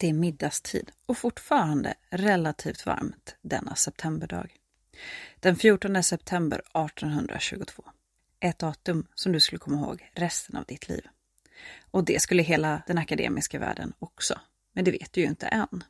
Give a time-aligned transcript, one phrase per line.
[0.00, 4.56] Det är middagstid och fortfarande relativt varmt denna septemberdag.
[5.40, 7.82] Den 14 september 1822.
[8.40, 11.08] Ett datum som du skulle komma ihåg resten av ditt liv.
[11.90, 14.40] Och det skulle hela den akademiska världen också,
[14.72, 15.84] men det vet du ju inte än.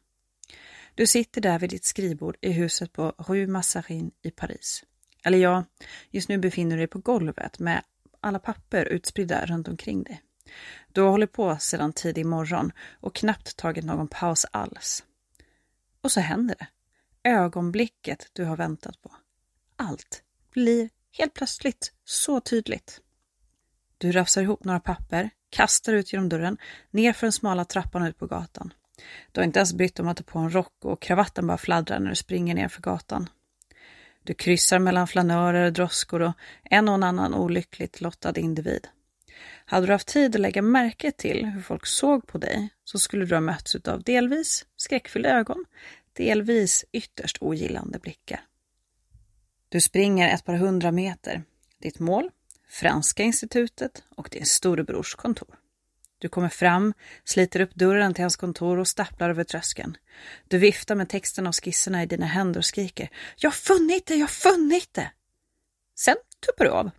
[0.95, 4.85] Du sitter där vid ditt skrivbord i huset på Rue Massarin i Paris.
[5.25, 5.65] Eller ja,
[6.11, 7.83] just nu befinner du dig på golvet med
[8.21, 10.23] alla papper utspridda runt omkring dig.
[10.93, 15.05] Du har hållit på sedan tidig morgon och knappt tagit någon paus alls.
[16.01, 16.67] Och så händer det.
[17.31, 19.11] Ögonblicket du har väntat på.
[19.77, 23.01] Allt blir helt plötsligt så tydligt.
[23.99, 26.59] Du rafsar ihop några papper, kastar ut genom dörren,
[26.91, 28.73] ner för den smala trappan ut på gatan.
[29.33, 31.99] Du har inte ens brytt om att ta på en rock och kravatten bara fladdrar
[31.99, 33.29] när du springer ner för gatan.
[34.23, 36.33] Du kryssar mellan flanörer, droskor och
[36.65, 38.89] en och en annan olyckligt lottad individ.
[39.65, 43.25] Hade du haft tid att lägga märke till hur folk såg på dig så skulle
[43.25, 45.65] du ha mötts av delvis skräckfyllda ögon,
[46.13, 48.41] delvis ytterst ogillande blickar.
[49.69, 51.43] Du springer ett par hundra meter.
[51.83, 52.31] Ditt mål?
[52.69, 55.59] Franska institutet och din storebrors kontor.
[56.19, 59.97] Du kommer fram, sliter upp dörren till hans kontor och stapplar över tröskeln.
[60.49, 64.15] Du viftar med texten och skisserna i dina händer och skriker ”Jag har funnit det,
[64.15, 65.11] jag har funnit det!”
[65.95, 66.91] Sen tuppar du av.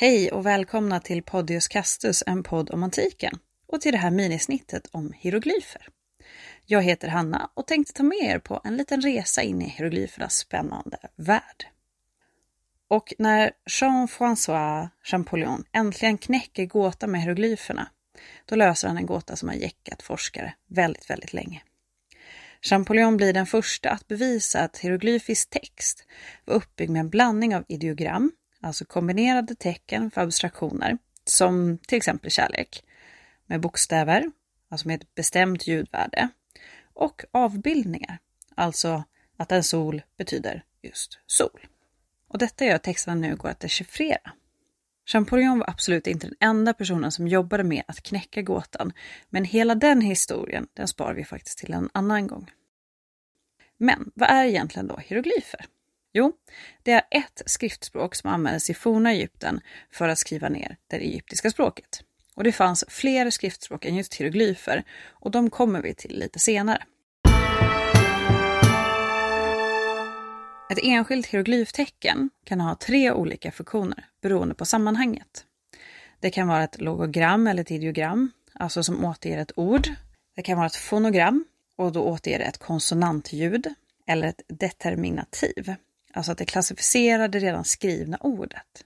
[0.00, 4.88] Hej och välkomna till Podius Castus, en podd om antiken och till det här minisnittet
[4.92, 5.88] om hieroglyfer.
[6.66, 10.34] Jag heter Hanna och tänkte ta med er på en liten resa in i hieroglyfernas
[10.36, 11.66] spännande värld.
[12.88, 17.88] Och när Jean-François Champollion äntligen knäcker gåtan med hieroglyferna,
[18.44, 21.62] då löser han en gåta som har jäckat forskare väldigt, väldigt länge.
[22.62, 26.06] Champollion blir den första att bevisa att hieroglyfisk text
[26.44, 28.32] var uppbyggd med en blandning av ideogram,
[28.62, 32.84] alltså kombinerade tecken för abstraktioner, som till exempel kärlek,
[33.46, 34.30] med bokstäver,
[34.68, 36.28] alltså med ett bestämt ljudvärde,
[36.94, 38.18] och avbildningar,
[38.54, 39.04] alltså
[39.36, 41.66] att en sol betyder just sol.
[42.28, 44.32] Och detta gör att texterna nu går att dechiffrera.
[45.06, 48.92] Champollion var absolut inte den enda personen som jobbade med att knäcka gåtan,
[49.28, 52.50] men hela den historien, den sparar vi faktiskt till en annan gång.
[53.76, 55.66] Men vad är egentligen då hieroglyfer?
[56.12, 56.32] Jo,
[56.82, 59.60] det är ett skriftspråk som användes i forna Egypten
[59.90, 62.02] för att skriva ner det egyptiska språket.
[62.34, 66.82] Och det fanns fler skriftspråk än just hieroglyfer och de kommer vi till lite senare.
[70.70, 75.44] Ett enskilt hieroglyftecken kan ha tre olika funktioner beroende på sammanhanget.
[76.20, 79.88] Det kan vara ett logogram eller ett ideogram, alltså som återger ett ord.
[80.36, 81.44] Det kan vara ett fonogram
[81.76, 83.74] och då återger det ett konsonantljud
[84.06, 85.74] eller ett determinativ,
[86.18, 88.84] alltså att det klassificerar det redan skrivna ordet.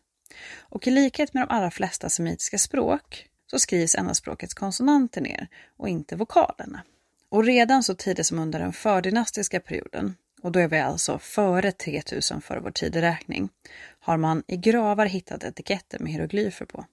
[0.59, 5.49] Och i likhet med de allra flesta semitiska språk så skrivs endast språkets konsonanter ner
[5.77, 6.83] och inte vokalerna.
[7.29, 11.73] Och redan så tidigt som under den fördynastiska perioden, och då är vi alltså före
[11.73, 13.49] 3000 före vår tideräkning,
[14.01, 16.87] har man i gravar hittat etiketter med hieroglyfer på.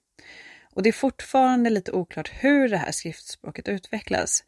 [0.74, 4.44] Och det är fortfarande lite oklart hur det här skriftspråket utvecklas.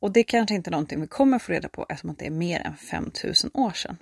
[0.00, 2.60] Och det är kanske inte någonting vi kommer få reda på eftersom det är mer
[2.60, 3.96] än 5000 år sedan.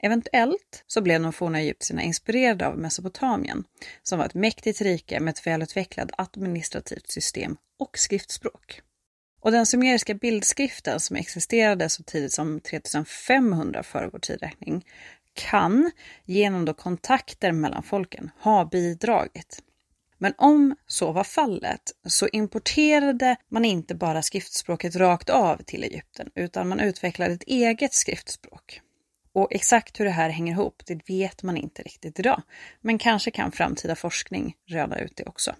[0.00, 3.64] Eventuellt så blev de forna egyptierna inspirerade av Mesopotamien,
[4.02, 8.82] som var ett mäktigt rike med ett välutvecklat administrativt system och skriftspråk.
[9.40, 14.84] Och den sumeriska bildskriften som existerade så tidigt som 3500 före vår tidräkning
[15.34, 15.90] kan
[16.24, 19.62] genom då kontakter mellan folken ha bidragit.
[20.18, 26.30] Men om så var fallet så importerade man inte bara skriftspråket rakt av till Egypten
[26.34, 28.80] utan man utvecklade ett eget skriftspråk.
[29.38, 32.42] Och exakt hur det här hänger ihop, det vet man inte riktigt idag.
[32.80, 35.54] Men kanske kan framtida forskning röna ut det också.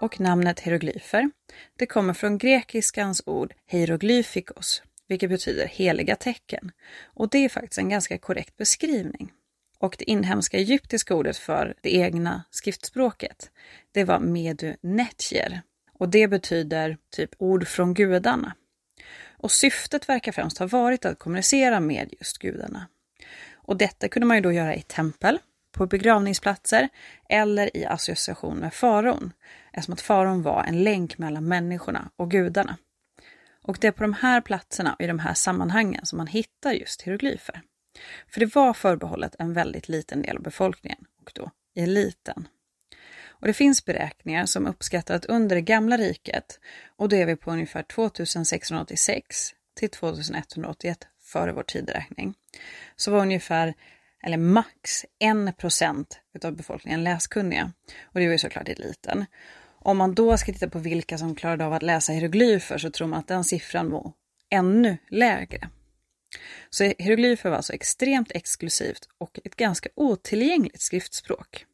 [0.00, 1.30] Och namnet hieroglyfer,
[1.78, 6.72] det kommer från grekiskans ord hieroglyfikos, vilket betyder heliga tecken.
[7.04, 9.32] Och det är faktiskt en ganska korrekt beskrivning.
[9.78, 13.50] Och det inhemska egyptiska ordet för det egna skriftspråket,
[13.92, 15.62] det var medu netjer.
[15.98, 18.54] Och det betyder typ ord från gudarna.
[19.40, 22.86] Och syftet verkar främst ha varit att kommunicera med just gudarna.
[23.52, 25.38] Och detta kunde man ju då göra i tempel,
[25.72, 26.88] på begravningsplatser
[27.28, 29.32] eller i association med faraon,
[29.72, 32.76] eftersom att faraon var en länk mellan människorna och gudarna.
[33.62, 36.72] Och det är på de här platserna och i de här sammanhangen som man hittar
[36.72, 37.62] just hieroglyfer.
[38.28, 42.48] För det var förbehållet en väldigt liten del av befolkningen, och då eliten.
[43.40, 46.60] Och det finns beräkningar som uppskattar att under det gamla riket,
[46.96, 52.34] och då är vi på ungefär 2686 till 2181 före vår tideräkning,
[52.96, 53.74] så var ungefär,
[54.22, 55.04] eller max,
[55.48, 57.72] 1 procent av befolkningen läskunniga.
[58.02, 59.26] Och det var ju såklart eliten.
[59.82, 63.06] Om man då ska titta på vilka som klarade av att läsa hieroglyfer så tror
[63.08, 64.12] man att den siffran var
[64.50, 65.68] ännu lägre.
[66.70, 71.66] Så hieroglyfer var alltså extremt exklusivt och ett ganska otillgängligt skriftspråk.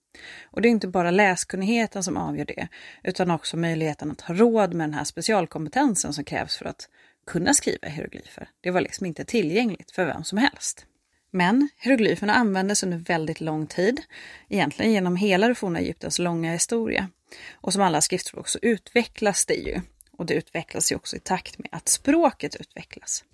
[0.44, 2.68] Och det är inte bara läskunnigheten som avgör det,
[3.04, 6.88] utan också möjligheten att ha råd med den här specialkompetensen som krävs för att
[7.26, 8.48] kunna skriva hieroglyfer.
[8.60, 10.86] Det var liksom inte tillgängligt för vem som helst.
[11.30, 14.00] Men hieroglyferna användes under väldigt lång tid,
[14.48, 17.08] egentligen genom hela det forna Egyptens långa historia.
[17.52, 19.80] Och som alla skriftspråk så utvecklas det ju.
[20.12, 23.24] Och det utvecklas ju också i takt med att språket utvecklas.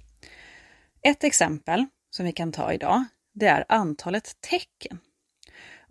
[1.03, 4.99] Ett exempel som vi kan ta idag, det är antalet tecken.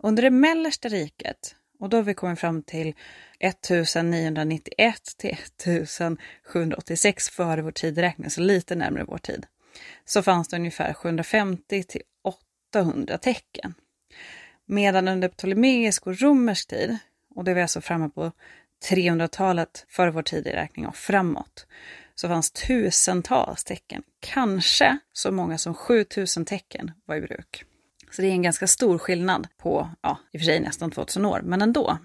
[0.04, 2.94] Under det mellersta riket, och då har vi kommit fram till
[3.40, 9.46] 1991 till 1786 före vår tideräkning, så lite närmare vår tid,
[10.04, 12.02] så fanns det ungefär 750 till
[12.72, 13.74] 800 tecken.
[14.66, 16.98] Medan under ptolemeisk och romersk tid,
[17.34, 18.32] och det är vi alltså framme på
[18.90, 21.66] 300-talet före vår tideräkning och framåt,
[22.14, 24.02] så fanns tusentals tecken.
[24.20, 27.64] Kanske så många som 7000 tecken var i bruk.
[28.12, 31.24] Så det är en ganska stor skillnad på, ja, i och för sig nästan 2000
[31.24, 31.98] år, men ändå.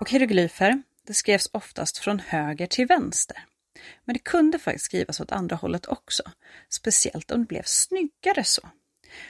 [0.00, 3.36] Och hieroglyfer, det skrevs oftast från höger till vänster.
[4.04, 6.22] Men det kunde faktiskt skrivas åt andra hållet också,
[6.68, 8.62] speciellt om det blev snyggare så.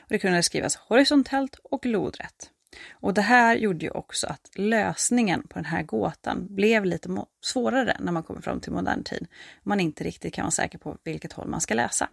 [0.00, 2.50] Och det kunde skrivas horisontellt och lodrätt.
[2.90, 7.96] Och det här gjorde ju också att lösningen på den här gåtan blev lite svårare
[8.00, 9.26] när man kommer fram till modern tid.
[9.62, 12.08] Man inte riktigt kan vara säker på vilket håll man ska läsa.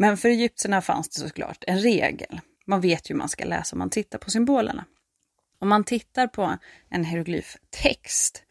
[0.00, 2.40] Men för egyptierna fanns det såklart en regel.
[2.66, 4.84] Man vet ju hur man ska läsa om man tittar på symbolerna.
[5.60, 6.56] Om man tittar på
[6.90, 8.42] en hieroglyftext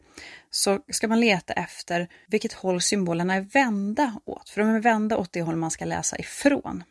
[0.50, 5.16] så ska man leta efter vilket håll symbolerna är vända åt, för de är vända
[5.16, 6.84] åt det håll man ska läsa ifrån.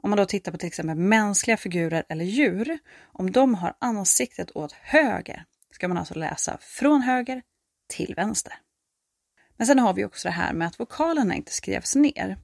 [0.00, 4.56] Om man då tittar på till exempel mänskliga figurer eller djur, om de har ansiktet
[4.56, 7.42] åt höger ska man alltså läsa från höger
[7.88, 8.54] till vänster.
[9.58, 12.36] Men sen har vi också det här med att vokalerna inte skrevs ner.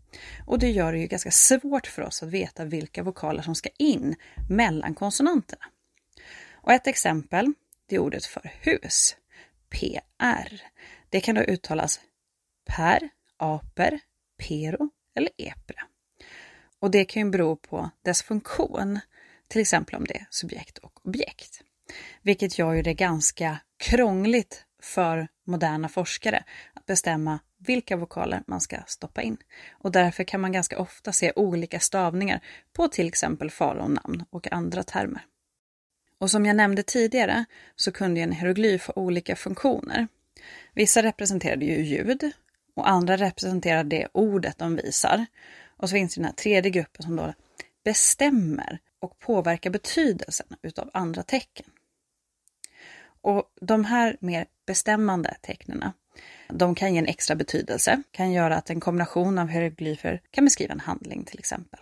[0.46, 3.68] Och det gör det ju ganska svårt för oss att veta vilka vokaler som ska
[3.78, 4.16] in
[4.48, 5.64] mellan konsonanterna.
[6.52, 7.52] Och ett exempel,
[7.86, 9.16] det är ordet för hus.
[9.70, 10.62] PR.
[11.08, 12.00] Det kan då uttalas
[12.66, 14.00] per, aper,
[14.36, 15.76] pero eller epre.
[16.78, 19.00] Och det kan ju bero på dess funktion,
[19.48, 21.60] till exempel om det är subjekt och objekt.
[22.22, 26.44] Vilket gör ju det ganska krångligt för moderna forskare
[26.86, 29.36] bestämma vilka vokaler man ska stoppa in.
[29.72, 32.40] Och därför kan man ganska ofta se olika stavningar
[32.72, 35.22] på till exempel faraonamn och andra termer.
[36.18, 37.44] Och som jag nämnde tidigare
[37.76, 40.08] så kunde en hieroglyf ha olika funktioner.
[40.74, 42.32] Vissa representerade ju ljud
[42.74, 45.26] och andra representerade det ordet de visar.
[45.76, 47.34] Och så finns det den här tredje gruppen som då
[47.84, 51.66] bestämmer och påverkar betydelsen utav andra tecken.
[53.20, 55.92] Och de här mer bestämmande tecknena
[56.48, 60.72] de kan ge en extra betydelse, kan göra att en kombination av hieroglyfer kan beskriva
[60.72, 61.80] en handling till exempel.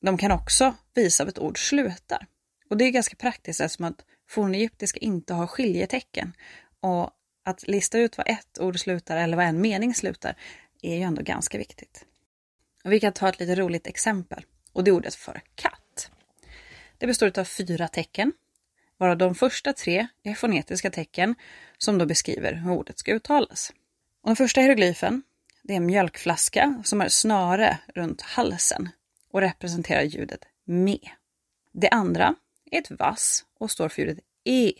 [0.00, 2.26] De kan också visa var ett ord slutar.
[2.70, 6.32] Och det är ganska praktiskt eftersom att fornegyptiska inte har skiljetecken.
[6.80, 7.10] Och
[7.44, 10.36] att lista ut vad ett ord slutar eller vad en mening slutar
[10.82, 12.04] är ju ändå ganska viktigt.
[12.84, 16.10] Och vi kan ta ett lite roligt exempel och det är ordet för katt.
[16.98, 18.32] Det består av fyra tecken,
[18.96, 21.34] varav de första tre är fonetiska tecken
[21.78, 23.72] som då beskriver hur ordet ska uttalas.
[24.28, 25.22] Och den första hieroglyfen
[25.62, 28.88] det är en mjölkflaska som har snöre runt halsen
[29.32, 30.98] och representerar ljudet me.
[31.72, 32.34] Det andra
[32.70, 34.72] är ett vass och står för ljudet e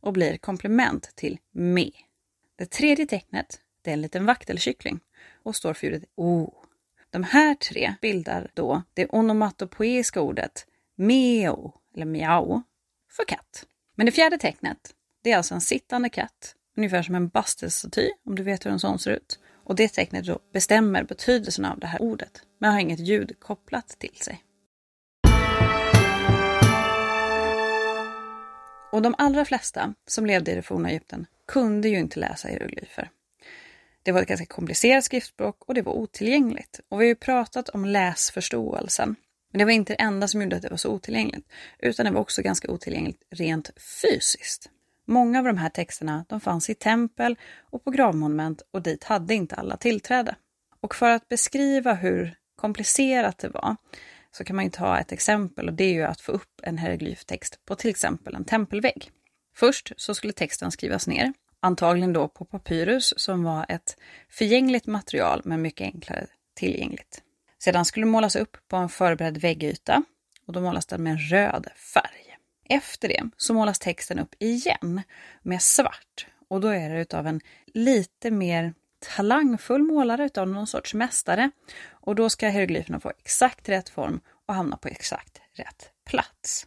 [0.00, 1.90] och blir komplement till me.
[2.56, 5.00] Det tredje tecknet det är en liten vaktelkyckling
[5.42, 6.54] och står för ljudet o.
[7.10, 12.62] De här tre bildar då det onomatopoeiska ordet meo, eller miao,
[13.10, 13.66] för katt.
[13.94, 18.34] Men det fjärde tecknet, det är alltså en sittande katt, ungefär som en bastelstaty, om
[18.34, 19.38] du vet hur en sån ser ut.
[19.64, 23.88] Och det tecknet då bestämmer betydelsen av det här ordet, men har inget ljud kopplat
[23.88, 24.44] till sig.
[28.92, 33.10] Och de allra flesta som levde i det forna Egypten kunde ju inte läsa hieroglyfer.
[34.02, 36.80] Det var ett ganska komplicerat skriftspråk och det var otillgängligt.
[36.88, 39.16] Och vi har ju pratat om läsförståelsen.
[39.52, 42.12] Men det var inte det enda som gjorde att det var så otillgängligt, utan det
[42.12, 43.70] var också ganska otillgängligt rent
[44.02, 44.70] fysiskt.
[45.10, 49.34] Många av de här texterna de fanns i tempel och på gravmonument och dit hade
[49.34, 50.34] inte alla tillträde.
[50.80, 53.76] Och för att beskriva hur komplicerat det var
[54.30, 56.78] så kan man ju ta ett exempel och det är ju att få upp en
[56.78, 59.10] hieroglyftext på till exempel en tempelvägg.
[59.56, 63.96] Först så skulle texten skrivas ner, antagligen då på papyrus som var ett
[64.30, 67.22] förgängligt material men mycket enklare tillgängligt.
[67.58, 70.02] Sedan skulle målas upp på en förberedd väggyta
[70.46, 72.27] och då målas den med en röd färg.
[72.68, 75.02] Efter det så målas texten upp igen
[75.42, 80.94] med svart och då är det utav en lite mer talangfull målare utav någon sorts
[80.94, 81.50] mästare.
[81.90, 86.66] Och då ska hieroglyferna få exakt rätt form och hamna på exakt rätt plats.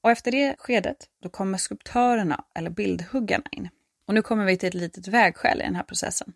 [0.00, 3.68] Och efter det skedet, då kommer skulptörerna eller bildhuggarna in.
[4.06, 6.32] Och nu kommer vi till ett litet vägskäl i den här processen.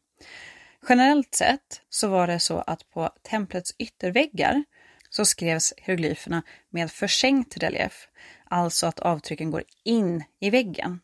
[0.89, 4.65] Generellt sett så var det så att på templets ytterväggar
[5.11, 8.09] så skrevs hieroglyferna med försänkt relief,
[8.55, 11.01] alltså att avtrycken går in i väggen.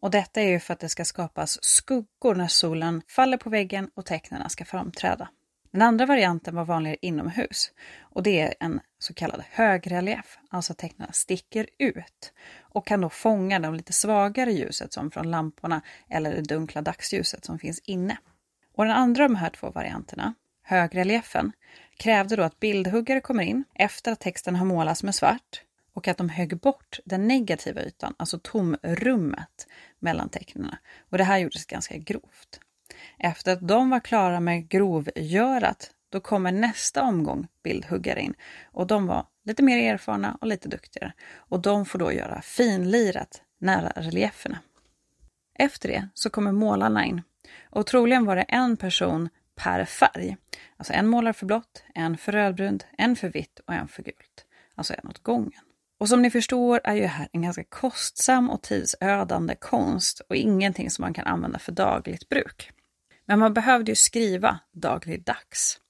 [0.00, 3.90] Och detta är ju för att det ska skapas skuggor när solen faller på väggen
[3.94, 5.28] och tecknen ska framträda.
[5.72, 10.78] Den andra varianten var vanligare inomhus och det är en så kallad högrelief, alltså att
[10.78, 16.34] tecknen sticker ut och kan då fånga det lite svagare ljuset som från lamporna eller
[16.34, 18.18] det dunkla dagsljuset som finns inne.
[18.74, 21.52] Och den andra av de här två varianterna, högreliefen,
[21.96, 26.18] krävde då att bildhuggare kommer in efter att texten har målats med svart och att
[26.18, 29.66] de högg bort den negativa ytan, alltså tomrummet
[29.98, 30.74] mellan tecknen.
[31.10, 32.60] Och det här gjordes ganska grovt.
[33.18, 39.06] Efter att de var klara med grovgörat, då kommer nästa omgång bildhuggare in och de
[39.06, 44.58] var lite mer erfarna och lite duktigare och de får då göra finlirat nära relieferna.
[45.54, 47.22] Efter det så kommer målarna in
[47.62, 50.36] och troligen var det en person per färg.
[50.76, 54.46] Alltså en målare för blått, en för rödbrunt, en för vitt och en för gult.
[54.74, 55.60] Alltså en åt gången.
[56.00, 60.90] Och som ni förstår är ju här en ganska kostsam och tidsödande konst och ingenting
[60.90, 62.70] som man kan använda för dagligt bruk.
[63.24, 65.80] Men man behövde ju skriva dagligdags.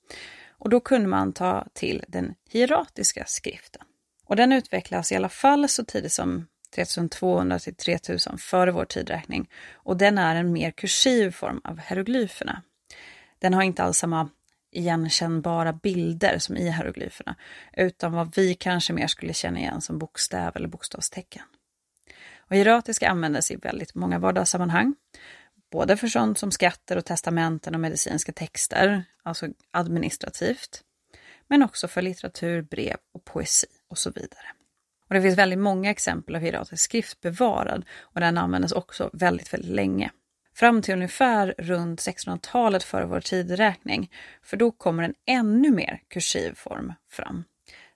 [0.49, 3.83] Och då kunde man ta till den hieratiska skriften.
[4.27, 9.51] Och den utvecklas i alla fall så tidigt som 3200 till 3000 före vår tidräkning.
[9.73, 12.63] Och den är en mer kursiv form av hieroglyferna.
[13.39, 14.29] Den har inte alls samma
[14.71, 17.37] igenkännbara bilder som i hieroglyferna,
[17.77, 21.43] utan vad vi kanske mer skulle känna igen som bokstäver eller bokstavstecken.
[22.39, 24.95] Och hieratiska användes i väldigt många vardagssammanhang,
[25.73, 30.83] både för sånt som skatter och testamenten och medicinska texter, alltså administrativt,
[31.49, 34.47] men också för litteratur, brev och poesi och så vidare.
[35.09, 39.55] Och det finns väldigt många exempel av hieratisk skrift bevarad och den användes också väldigt,
[39.55, 40.11] väldigt länge
[40.61, 44.13] fram till ungefär runt 1600-talet före vår tideräkning.
[44.43, 47.45] För då kommer en ännu mer kursiv form fram,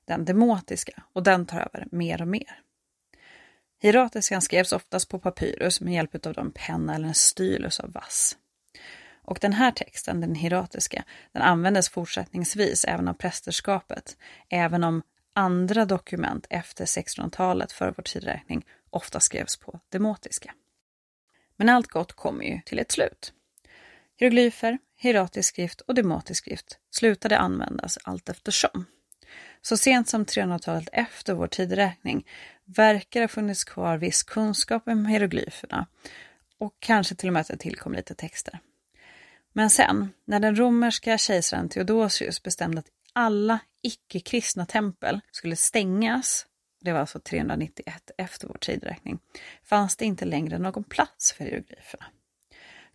[0.05, 2.61] den demotiska, och den tar över mer och mer.
[3.83, 8.37] Hieratiskan skrevs oftast på papyrus med hjälp av en penna eller en stylus av vass.
[9.23, 14.17] Och den här texten, den hieratiska, den användes fortsättningsvis även av prästerskapet,
[14.49, 15.03] även om
[15.33, 20.55] andra dokument efter 1600-talet före vår tideräkning ofta skrevs på demotiska.
[21.57, 23.33] Men allt gott kommer ju till ett slut.
[24.17, 28.87] Hieroglyfer, hieratisk skrift och demotisk skrift slutade användas allt eftersom.
[29.63, 32.27] Så sent som 300-talet efter vår tideräkning
[32.65, 35.87] verkar det ha funnits kvar viss kunskap om hieroglyferna
[36.59, 38.59] och kanske till och med att det tillkom lite texter.
[39.53, 46.47] Men sen, när den romerska kejsaren Theodosius bestämde att alla icke-kristna tempel skulle stängas
[46.85, 49.19] det var alltså 391 efter vår tidräkning,
[49.63, 52.05] fanns det inte längre någon plats för hieroglyferna.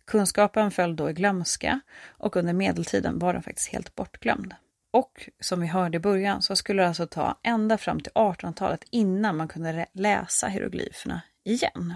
[0.04, 4.54] Kunskapen föll då i glömska och under medeltiden var den faktiskt helt bortglömd.
[4.90, 8.84] Och som vi hörde i början så skulle det alltså ta ända fram till 1800-talet
[8.90, 11.94] innan man kunde läsa hieroglyferna igen.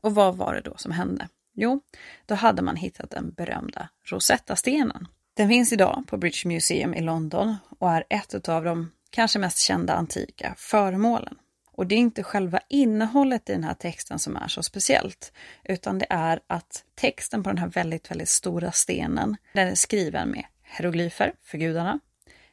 [0.00, 1.28] Och vad var det då som hände?
[1.54, 1.80] Jo,
[2.26, 5.08] då hade man hittat den berömda Rosetta-stenen.
[5.34, 9.58] Den finns idag på British Museum i London och är ett av de kanske mest
[9.58, 11.38] kända antika föremålen.
[11.72, 15.32] Och det är inte själva innehållet i den här texten som är så speciellt,
[15.64, 20.30] utan det är att texten på den här väldigt, väldigt stora stenen, den är skriven
[20.30, 22.00] med hieroglyfer för gudarna,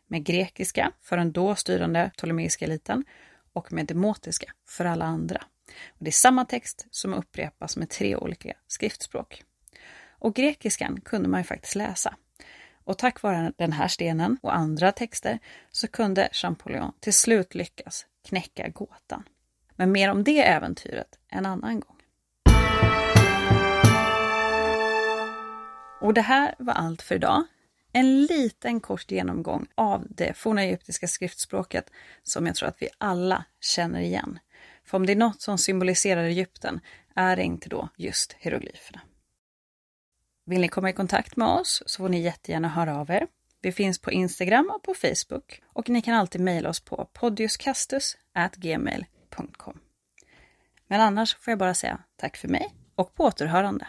[0.07, 3.03] med grekiska för den då styrande ptolemeiska eliten
[3.53, 5.43] och med demotiska för alla andra.
[5.87, 9.43] Och det är samma text som upprepas med tre olika skriftspråk.
[10.19, 12.15] Och grekiskan kunde man ju faktiskt läsa.
[12.85, 15.39] Och tack vare den här stenen och andra texter
[15.71, 19.23] så kunde Champollion till slut lyckas knäcka gåtan.
[19.75, 21.95] Men mer om det äventyret en annan gång.
[26.01, 27.43] Och det här var allt för idag.
[27.91, 31.91] En liten kort genomgång av det forna egyptiska skriftspråket
[32.23, 34.39] som jag tror att vi alla känner igen.
[34.83, 36.79] För om det är något som symboliserar Egypten
[37.15, 39.01] är det inte då just hieroglyferna.
[40.45, 43.27] Vill ni komma i kontakt med oss så får ni jättegärna höra av er.
[43.61, 49.79] Vi finns på Instagram och på Facebook och ni kan alltid mejla oss på podiuscastus@gmail.com.
[50.87, 53.87] Men annars får jag bara säga tack för mig och på återhörande.